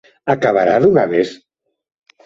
Acabará 0.33 0.75
dunha 0.79 1.03
vez? 1.13 1.29